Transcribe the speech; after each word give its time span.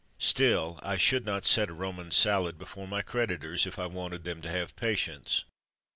Still 0.17 0.79
I 0.81 0.97
should 0.97 1.27
not 1.27 1.45
set 1.45 1.69
a 1.69 1.73
Roman 1.73 2.09
salad 2.09 2.57
before 2.57 2.87
my 2.87 3.03
creditors, 3.03 3.67
if 3.67 3.77
I 3.77 3.85
wanted 3.85 4.23
them 4.23 4.41
to 4.41 4.49
have 4.49 4.75
"patience." 4.75 5.43